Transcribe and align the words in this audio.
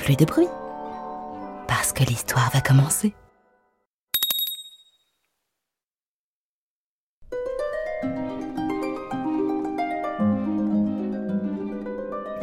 Plus 0.00 0.16
de 0.16 0.24
bruit, 0.24 0.48
parce 1.68 1.92
que 1.92 2.02
l'histoire 2.04 2.50
va 2.52 2.60
commencer. 2.60 3.12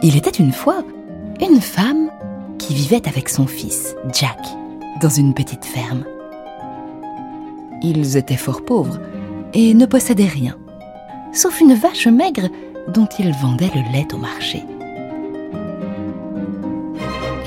Il 0.03 0.16
était 0.16 0.30
une 0.30 0.53
fois 0.53 0.83
une 1.41 1.59
femme 1.59 2.11
qui 2.59 2.73
vivait 2.75 3.07
avec 3.07 3.27
son 3.27 3.47
fils, 3.47 3.95
Jack, 4.13 4.39
dans 5.02 5.09
une 5.09 5.33
petite 5.33 5.66
ferme. 5.66 6.05
Ils 7.81 8.17
étaient 8.17 8.38
fort 8.38 8.63
pauvres 8.63 8.99
et 9.53 9.73
ne 9.73 9.85
possédaient 9.85 10.25
rien, 10.25 10.58
sauf 11.33 11.59
une 11.59 11.73
vache 11.73 12.08
maigre 12.08 12.49
dont 12.88 13.08
ils 13.19 13.33
vendaient 13.33 13.71
le 13.73 13.91
lait 13.91 14.08
au 14.13 14.17
marché. 14.17 14.63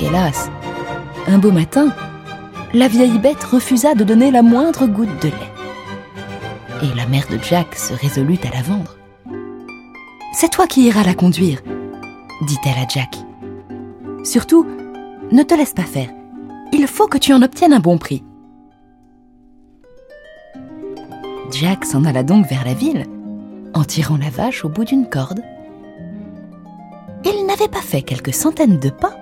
Hélas, 0.01 0.49
un 1.27 1.37
beau 1.37 1.51
matin, 1.51 1.93
la 2.73 2.87
vieille 2.87 3.19
bête 3.19 3.43
refusa 3.43 3.93
de 3.93 4.03
donner 4.03 4.31
la 4.31 4.41
moindre 4.41 4.87
goutte 4.87 5.21
de 5.21 5.27
lait. 5.27 6.81
Et 6.81 6.95
la 6.95 7.05
mère 7.05 7.27
de 7.29 7.37
Jack 7.37 7.75
se 7.75 7.93
résolut 7.93 8.39
à 8.43 8.49
la 8.49 8.63
vendre. 8.63 8.97
C'est 10.33 10.49
toi 10.49 10.65
qui 10.65 10.87
iras 10.87 11.03
la 11.03 11.13
conduire, 11.13 11.61
dit-elle 12.47 12.79
à 12.83 12.87
Jack. 12.87 13.15
Surtout, 14.23 14.65
ne 15.31 15.43
te 15.43 15.53
laisse 15.53 15.73
pas 15.73 15.83
faire. 15.83 16.09
Il 16.73 16.87
faut 16.87 17.07
que 17.07 17.19
tu 17.19 17.31
en 17.31 17.43
obtiennes 17.43 17.73
un 17.73 17.79
bon 17.79 17.99
prix. 17.99 18.23
Jack 21.51 21.85
s'en 21.85 22.05
alla 22.05 22.23
donc 22.23 22.47
vers 22.47 22.65
la 22.65 22.73
ville, 22.73 23.05
en 23.75 23.83
tirant 23.83 24.17
la 24.17 24.31
vache 24.31 24.65
au 24.65 24.69
bout 24.69 24.85
d'une 24.85 25.07
corde. 25.07 25.43
Il 27.23 27.45
n'avait 27.45 27.67
pas 27.67 27.81
fait 27.81 28.01
quelques 28.01 28.33
centaines 28.33 28.79
de 28.79 28.89
pas 28.89 29.20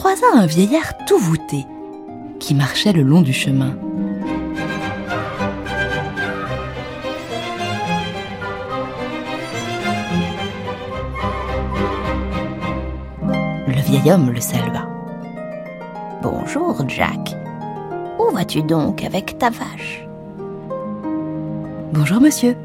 croisa 0.00 0.28
un 0.32 0.46
vieillard 0.46 0.96
tout 1.06 1.18
voûté 1.18 1.66
qui 2.38 2.54
marchait 2.54 2.94
le 2.94 3.02
long 3.02 3.20
du 3.20 3.34
chemin. 3.34 3.76
Le 13.66 13.82
vieil 13.82 14.10
homme 14.10 14.30
le 14.30 14.40
salua. 14.40 14.88
Bonjour, 16.22 16.82
Jack. 16.88 17.36
Où 18.18 18.34
vas-tu 18.34 18.62
donc 18.62 19.04
avec 19.04 19.36
ta 19.36 19.50
vache? 19.50 20.06
Bonjour, 21.92 22.22
monsieur, 22.22 22.56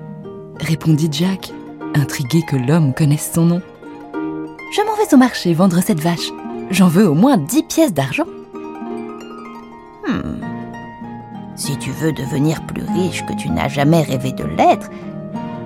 répondit 0.62 1.10
Jack, 1.12 1.52
intrigué 1.96 2.44
que 2.48 2.56
l'homme 2.56 2.94
connaisse 2.94 3.30
son 3.34 3.44
nom. 3.44 3.62
Je 4.14 4.82
m'en 4.86 4.96
vais 4.96 5.14
au 5.14 5.18
marché 5.18 5.54
vendre 5.54 5.82
cette 5.82 6.00
vache. 6.00 6.32
J'en 6.72 6.88
veux 6.88 7.08
au 7.08 7.14
moins 7.14 7.38
dix 7.38 7.64
pièces 7.64 7.94
d'argent. 7.94 8.26
Hmm. 10.08 10.42
Si 11.56 11.78
tu 11.78 11.92
veux 11.92 12.12
devenir 12.12 12.66
plus 12.66 12.84
riche 12.84 13.26
que 13.26 13.34
tu 13.34 13.50
n'as 13.50 13.70
jamais 13.70 14.02
rêvé 14.02 14.32
de 14.34 14.44
l'être, 14.44 14.90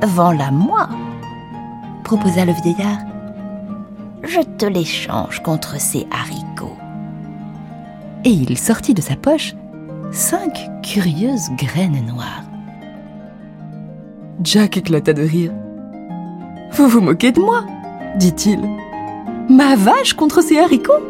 vends-la 0.04 0.52
moi, 0.52 0.90
proposa 2.04 2.46
le 2.46 2.54
vieillard. 2.54 3.00
Je 4.24 4.42
te 4.42 4.66
l'échange 4.66 5.42
contre 5.42 5.80
ces 5.80 6.06
haricots. 6.12 6.78
Et 8.26 8.32
il 8.32 8.58
sortit 8.58 8.94
de 8.94 9.02
sa 9.02 9.16
poche 9.16 9.56
cinq 10.12 10.70
curieuses 10.84 11.50
graines 11.58 12.06
noires. 12.06 12.44
Jack 14.44 14.78
éclata 14.78 15.14
de 15.14 15.24
rire. 15.24 15.52
Vous 16.74 16.88
vous 16.88 17.02
moquez 17.02 17.32
de 17.32 17.40
moi 17.40 17.66
dit-il. 18.18 18.60
Ma 19.50 19.76
vache 19.76 20.14
contre 20.14 20.42
ces 20.42 20.60
haricots 20.60 21.02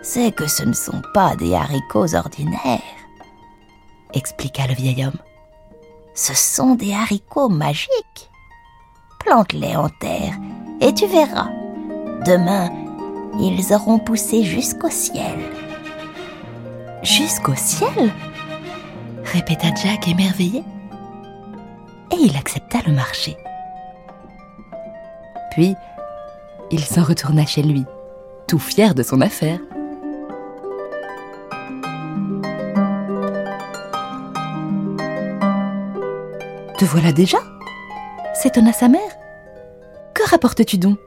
C'est 0.00 0.30
que 0.30 0.46
ce 0.46 0.62
ne 0.62 0.72
sont 0.72 1.02
pas 1.12 1.34
des 1.34 1.56
haricots 1.56 2.14
ordinaires, 2.14 2.80
expliqua 4.14 4.68
le 4.68 4.74
vieil 4.74 5.04
homme. 5.04 5.18
Ce 6.14 6.34
sont 6.34 6.76
des 6.76 6.94
haricots 6.94 7.48
magiques. 7.48 8.30
Plante-les 9.18 9.74
en 9.74 9.88
terre 9.88 10.34
et 10.80 10.94
tu 10.94 11.06
verras. 11.06 11.50
Demain, 12.24 12.70
ils 13.40 13.74
auront 13.74 13.98
poussé 13.98 14.44
jusqu'au 14.44 14.88
ciel. 14.88 15.36
Jusqu'au 17.02 17.56
ciel 17.56 18.12
répéta 19.24 19.74
Jack 19.74 20.06
émerveillé. 20.06 20.62
Et 22.12 22.16
il 22.20 22.36
accepta 22.36 22.78
le 22.86 22.92
marché. 22.92 23.36
Puis, 25.56 25.74
il 26.70 26.80
s'en 26.80 27.02
retourna 27.02 27.46
chez 27.46 27.62
lui, 27.62 27.86
tout 28.46 28.58
fier 28.58 28.94
de 28.94 29.02
son 29.02 29.22
affaire. 29.22 29.58
Te 36.76 36.84
voilà 36.84 37.10
déjà? 37.10 37.38
S'étonna 38.34 38.74
sa 38.74 38.88
mère. 38.88 39.00
Que 40.12 40.28
rapportes-tu 40.28 40.76
donc? 40.76 40.98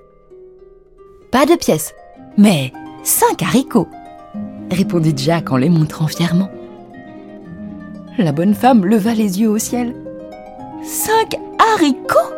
Pas 1.29 1.45
de 1.45 1.53
pièces, 1.53 1.93
mais 2.35 2.73
cinq 3.03 3.43
haricots, 3.43 3.87
répondit 4.71 5.13
Jack 5.15 5.51
en 5.51 5.57
les 5.57 5.69
montrant 5.69 6.07
fièrement. 6.07 6.49
La 8.17 8.31
bonne 8.31 8.55
femme 8.55 8.83
leva 8.83 9.13
les 9.13 9.41
yeux 9.41 9.49
au 9.51 9.59
ciel. 9.59 9.93
Cinq 10.81 11.35
haricots? 11.59 12.33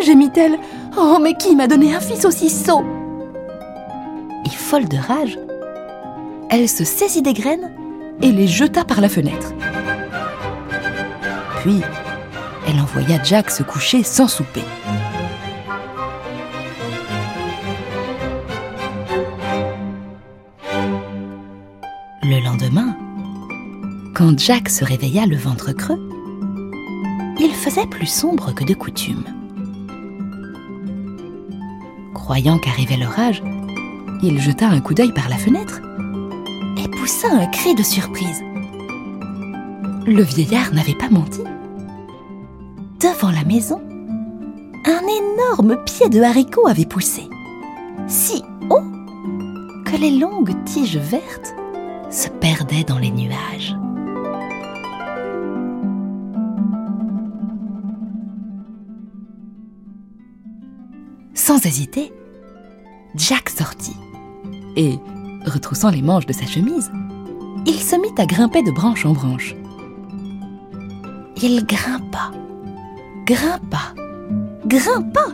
gémit-elle. 0.00 0.56
Oh, 0.96 1.18
mais 1.22 1.34
qui 1.34 1.54
m'a 1.54 1.66
donné 1.66 1.94
un 1.94 2.00
fils 2.00 2.24
aussi 2.24 2.50
sot? 2.50 2.84
Et 4.44 4.50
folle 4.50 4.88
de 4.88 4.96
rage, 4.96 5.38
elle 6.50 6.68
se 6.68 6.84
saisit 6.84 7.22
des 7.22 7.32
graines 7.32 7.70
et 8.22 8.32
les 8.32 8.46
jeta 8.46 8.84
par 8.84 9.00
la 9.00 9.08
fenêtre. 9.08 9.52
Puis, 11.60 11.80
elle 12.66 12.80
envoya 12.80 13.22
Jack 13.22 13.50
se 13.50 13.62
coucher 13.62 14.02
sans 14.02 14.28
souper. 14.28 14.64
Le 22.22 22.44
lendemain, 22.44 22.96
quand 24.14 24.38
Jack 24.38 24.68
se 24.68 24.84
réveilla 24.84 25.26
le 25.26 25.36
ventre 25.36 25.72
creux, 25.72 26.00
il 27.38 27.52
faisait 27.54 27.86
plus 27.86 28.06
sombre 28.06 28.54
que 28.54 28.64
de 28.64 28.74
coutume. 28.74 29.24
Croyant 32.20 32.58
qu'arrivait 32.58 32.98
l'orage, 32.98 33.42
il 34.22 34.38
jeta 34.40 34.68
un 34.68 34.80
coup 34.80 34.94
d'œil 34.94 35.12
par 35.12 35.28
la 35.28 35.36
fenêtre 35.36 35.80
et 36.76 36.86
poussa 36.88 37.28
un 37.32 37.46
cri 37.46 37.74
de 37.74 37.82
surprise. 37.82 38.42
Le 40.06 40.22
vieillard 40.22 40.72
n'avait 40.72 40.94
pas 40.94 41.08
menti. 41.08 41.42
Devant 43.00 43.30
la 43.30 43.42
maison, 43.44 43.80
un 44.84 45.02
énorme 45.08 45.82
pied 45.84 46.08
de 46.10 46.20
haricot 46.20 46.68
avait 46.68 46.84
poussé, 46.84 47.28
si 48.06 48.44
haut 48.68 48.84
que 49.86 49.96
les 49.96 50.12
longues 50.18 50.54
tiges 50.64 50.98
vertes 50.98 51.54
se 52.10 52.28
perdaient 52.28 52.84
dans 52.84 52.98
les 52.98 53.10
nuages. 53.10 53.74
Sans 61.50 61.66
hésiter, 61.66 62.12
Jack 63.16 63.50
sortit 63.50 63.96
et, 64.76 65.00
retroussant 65.44 65.90
les 65.90 66.00
manches 66.00 66.26
de 66.26 66.32
sa 66.32 66.46
chemise, 66.46 66.92
il 67.66 67.74
se 67.74 67.96
mit 67.96 68.14
à 68.18 68.24
grimper 68.24 68.62
de 68.62 68.70
branche 68.70 69.04
en 69.04 69.14
branche. 69.14 69.56
Il 71.42 71.66
grimpa, 71.66 72.30
grimpa, 73.26 73.94
grimpa, 74.64 75.26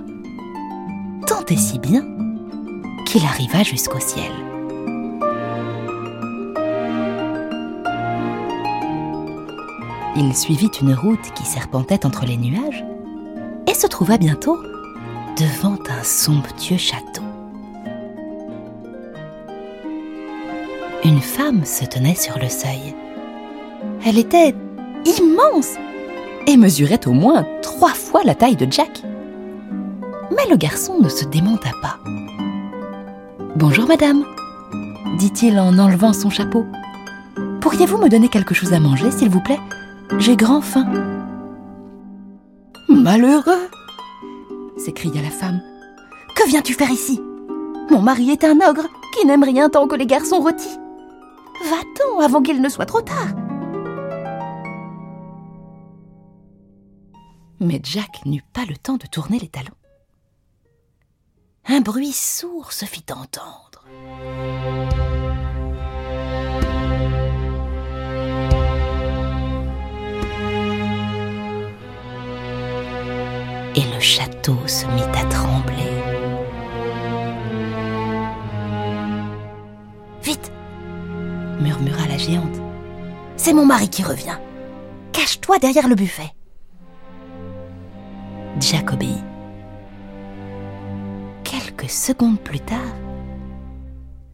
tant 1.27 1.45
et 1.51 1.57
si 1.59 1.79
bien 1.79 2.03
qu'il 3.05 3.23
arriva 3.23 3.63
jusqu'au 3.63 4.01
ciel. 4.01 4.33
Il 10.17 10.35
suivit 10.35 10.71
une 10.81 10.95
route 10.95 11.35
qui 11.35 11.45
serpentait 11.45 12.07
entre 12.07 12.25
les 12.25 12.39
nuages 12.39 12.87
et 13.67 13.75
se 13.75 13.87
trouva 13.87 14.17
bientôt 14.17 14.57
devant 15.37 15.77
un 15.91 16.03
somptueux 16.03 16.79
château. 16.79 17.23
Une 21.05 21.21
femme 21.21 21.65
se 21.65 21.85
tenait 21.85 22.15
sur 22.15 22.39
le 22.39 22.49
seuil. 22.49 22.95
Elle 24.07 24.19
était 24.19 24.55
immense 25.05 25.75
et 26.47 26.57
mesurait 26.57 27.07
au 27.07 27.13
moins 27.13 27.45
trois 27.61 27.93
fois 27.93 28.23
la 28.25 28.35
taille 28.35 28.57
de 28.57 28.67
Jack. 28.71 29.03
Mais 30.31 30.51
le 30.51 30.57
garçon 30.57 30.99
ne 31.01 31.09
se 31.09 31.27
démonta 31.27 31.71
pas. 31.83 31.99
Bonjour 33.57 33.87
madame, 33.87 34.25
dit-il 35.19 35.59
en 35.59 35.79
enlevant 35.79 36.15
son 36.15 36.31
chapeau. 36.31 36.65
Pourriez-vous 37.61 37.99
me 37.99 38.09
donner 38.09 38.29
quelque 38.29 38.55
chose 38.55 38.73
à 38.73 38.81
manger, 38.81 39.11
s'il 39.11 39.29
vous 39.29 39.41
plaît? 39.41 39.61
J'ai 40.19 40.37
grand 40.37 40.63
faim. 40.63 40.87
Malheureux 42.89 43.69
s'écria 44.87 45.21
la 45.21 45.31
femme. 45.31 45.61
Que 46.37 46.49
viens-tu 46.49 46.73
faire 46.73 46.91
ici? 46.91 47.21
Mon 47.91 48.01
mari 48.01 48.31
est 48.31 48.45
un 48.45 48.61
ogre 48.61 48.87
qui 49.13 49.27
n'aime 49.27 49.43
rien 49.43 49.69
tant 49.69 49.89
que 49.89 49.97
les 49.97 50.07
garçons 50.07 50.41
rôtis. 50.41 50.79
Va-t'en 51.65 52.21
avant 52.21 52.41
qu'il 52.41 52.63
ne 52.63 52.69
soit 52.69 52.87
trop 52.87 53.01
tard. 53.01 53.35
Mais 57.59 57.81
Jack 57.83 58.25
n'eut 58.27 58.45
pas 58.53 58.65
le 58.65 58.77
temps 58.77 58.97
de 58.97 59.07
tourner 59.09 59.41
les 59.41 59.49
talons. 59.49 59.67
Un 61.67 61.81
bruit 61.81 62.13
sourd 62.13 62.71
se 62.71 62.85
fit 62.85 63.07
entendre. 63.11 63.83
Et 73.75 73.81
le 73.81 74.01
se 74.67 74.87
mit 74.87 75.03
à 75.03 75.25
trembler. 75.25 75.91
Vite 80.23 80.53
murmura 81.61 82.07
la 82.09 82.17
géante. 82.17 82.61
C'est 83.37 83.53
mon 83.53 83.67
mari 83.67 83.89
qui 83.89 84.05
revient. 84.05 84.39
Cache-toi 85.13 85.59
derrière 85.59 85.89
le 85.89 85.97
buffet. 85.97 86.33
Jack 88.61 88.93
obéit. 88.93 89.25
Quelques 91.43 91.91
secondes 91.91 92.41
plus 92.41 92.61
tard, 92.61 92.95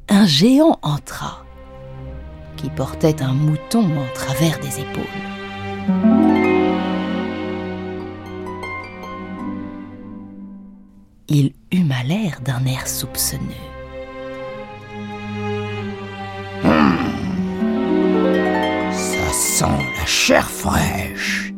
un 0.09 0.27
géant 0.27 0.79
entra, 0.83 1.45
qui 2.57 2.69
portait 2.69 3.23
un 3.23 3.33
mouton 3.33 3.85
en 3.85 4.15
travers 4.15 4.59
des 4.59 4.81
épaules. 4.81 5.42
Il 11.35 11.55
huma 11.73 12.03
l'air 12.05 12.43
d'un 12.45 12.63
air 12.67 12.87
soupçonneux. 12.87 13.41
Ça 18.93 19.33
sent 19.33 19.65
la 19.99 20.05
chair 20.05 20.51
fraîche. 20.51 21.55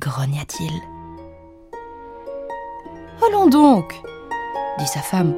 grogna-t-il. 0.00 0.72
Allons 3.24 3.46
donc, 3.46 3.94
dit 4.80 4.88
sa 4.88 5.02
femme. 5.02 5.34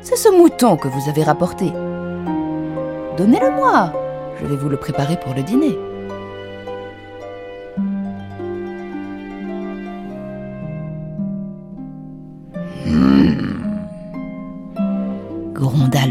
C'est 0.00 0.16
ce 0.16 0.30
mouton 0.30 0.78
que 0.78 0.88
vous 0.88 1.10
avez 1.10 1.22
rapporté. 1.22 1.66
Donnez-le-moi, 3.18 3.92
je 4.40 4.46
vais 4.46 4.56
vous 4.56 4.70
le 4.70 4.78
préparer 4.78 5.20
pour 5.20 5.34
le 5.34 5.42
dîner. 5.42 5.76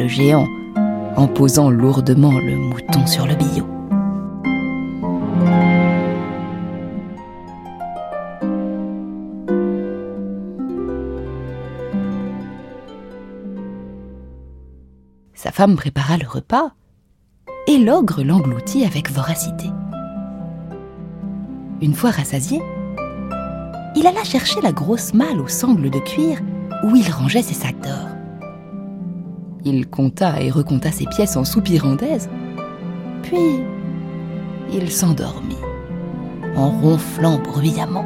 Géant 0.07 0.47
en 1.15 1.27
posant 1.27 1.69
lourdement 1.69 2.31
le 2.31 2.55
mouton 2.55 3.05
sur 3.07 3.25
le 3.25 3.35
billot. 3.35 3.67
Sa 15.33 15.51
femme 15.51 15.75
prépara 15.75 16.17
le 16.17 16.27
repas 16.27 16.71
et 17.67 17.77
l'ogre 17.77 18.23
l'engloutit 18.23 18.83
avec 18.83 19.11
voracité. 19.11 19.69
Une 21.81 21.93
fois 21.93 22.11
rassasié, 22.11 22.61
il 23.95 24.07
alla 24.07 24.23
chercher 24.23 24.59
la 24.61 24.71
grosse 24.71 25.13
malle 25.13 25.39
aux 25.39 25.47
sangles 25.47 25.89
de 25.89 25.99
cuir 25.99 26.39
où 26.83 26.95
il 26.95 27.09
rangeait 27.11 27.41
ses 27.41 27.53
sacs 27.53 27.79
d'or. 27.81 28.14
Il 29.67 29.88
compta 29.88 30.39
et 30.41 30.51
recompta 30.51 30.91
ses 30.91 31.07
pièces 31.07 31.35
en 31.35 31.44
soupirant 31.44 31.95
d'aise, 31.95 32.29
puis 33.23 33.63
il 34.71 34.91
s'endormit 34.91 35.57
en 36.56 36.69
ronflant 36.69 37.39
bruyamment. 37.39 38.06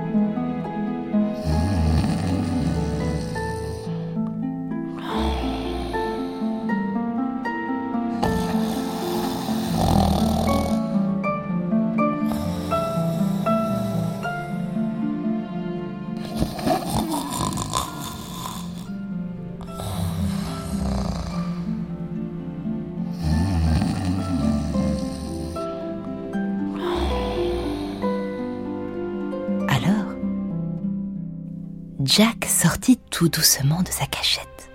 Jack 32.09 32.45
sortit 32.45 32.97
tout 33.11 33.29
doucement 33.29 33.83
de 33.83 33.89
sa 33.89 34.07
cachette. 34.07 34.71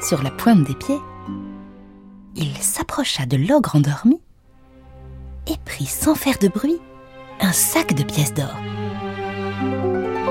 Sur 0.00 0.22
la 0.22 0.30
pointe 0.30 0.64
des 0.64 0.74
pieds, 0.74 0.98
il 2.34 2.56
s'approcha 2.56 3.26
de 3.26 3.36
l'ogre 3.36 3.76
endormi 3.76 4.22
et 5.46 5.58
prit 5.66 5.84
sans 5.84 6.14
faire 6.14 6.38
de 6.38 6.48
bruit 6.48 6.80
un 7.40 7.52
sac 7.52 7.92
de 7.92 8.02
pièces 8.02 8.32
d'or 8.32 8.56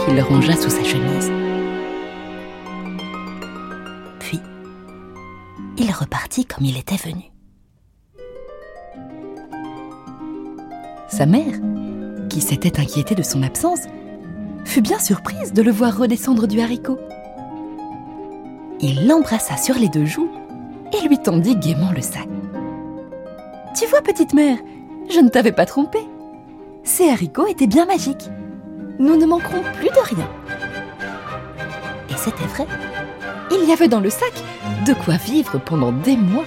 qu'il 0.03 0.19
rangea 0.19 0.55
sous 0.55 0.71
sa 0.71 0.83
chemise. 0.83 1.31
Puis, 4.19 4.39
il 5.77 5.91
repartit 5.91 6.45
comme 6.45 6.65
il 6.65 6.75
était 6.75 6.97
venu. 6.97 7.34
Sa 11.07 11.25
mère, 11.25 11.53
qui 12.29 12.41
s'était 12.41 12.79
inquiétée 12.79 13.15
de 13.15 13.23
son 13.23 13.43
absence, 13.43 13.81
fut 14.65 14.81
bien 14.81 14.99
surprise 14.99 15.53
de 15.53 15.61
le 15.61 15.71
voir 15.71 15.97
redescendre 15.97 16.47
du 16.47 16.59
haricot. 16.59 16.99
Il 18.81 19.07
l'embrassa 19.07 19.57
sur 19.57 19.75
les 19.75 19.89
deux 19.89 20.05
joues 20.05 20.29
et 20.93 21.07
lui 21.07 21.17
tendit 21.17 21.55
gaiement 21.55 21.91
le 21.95 22.01
sac. 22.01 22.27
Tu 23.77 23.85
vois, 23.87 24.01
petite 24.01 24.33
mère, 24.33 24.57
je 25.09 25.19
ne 25.19 25.29
t'avais 25.29 25.51
pas 25.51 25.65
trompée. 25.65 26.05
Ces 26.83 27.09
haricots 27.09 27.47
étaient 27.47 27.67
bien 27.67 27.85
magiques. 27.85 28.29
Nous 28.99 29.17
ne 29.17 29.25
manquerons 29.25 29.63
plus 29.77 29.89
de 29.89 30.15
rien. 30.15 30.29
Et 32.09 32.17
c'était 32.17 32.45
vrai. 32.45 32.65
Il 33.51 33.67
y 33.67 33.73
avait 33.73 33.87
dans 33.87 33.99
le 33.99 34.09
sac 34.09 34.33
de 34.85 34.93
quoi 34.93 35.17
vivre 35.17 35.59
pendant 35.59 35.91
des 35.91 36.17
mois. 36.17 36.45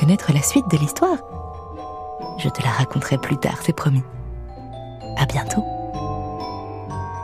Connaître 0.00 0.32
la 0.32 0.42
suite 0.42 0.68
de 0.70 0.78
l'histoire 0.78 1.18
Je 2.38 2.48
te 2.48 2.62
la 2.62 2.70
raconterai 2.70 3.18
plus 3.18 3.36
tard, 3.36 3.58
c'est 3.62 3.76
promis. 3.76 4.02
À 5.18 5.26
bientôt. 5.26 5.62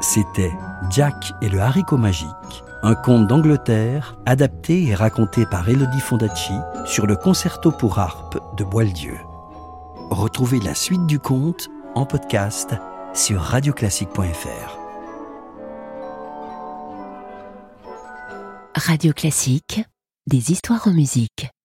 C'était 0.03 0.53
Jack 0.91 1.33
et 1.41 1.49
le 1.49 1.61
haricot 1.61 1.97
magique, 1.97 2.29
un 2.83 2.95
conte 2.95 3.27
d'Angleterre 3.27 4.19
adapté 4.27 4.85
et 4.85 4.95
raconté 4.95 5.47
par 5.47 5.67
Elodie 5.67 6.01
Fondacci 6.01 6.53
sur 6.85 7.07
le 7.07 7.17
concerto 7.17 7.73
pour 7.73 7.99
harpe 7.99 8.39
de 8.59 8.65
Boieldieu. 8.65 9.17
Retrouvez 10.11 10.61
la 10.61 10.75
suite 10.75 11.07
du 11.07 11.19
conte 11.19 11.71
en 11.95 12.05
podcast 12.05 12.75
sur 13.15 13.41
radioclassique.fr. 13.41 14.79
Radio 18.77 19.15
Classique, 19.15 19.83
des 20.27 20.53
histoires 20.53 20.87
en 20.87 20.93
musique. 20.93 21.49